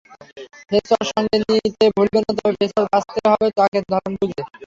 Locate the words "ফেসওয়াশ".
0.69-1.07, 2.59-2.87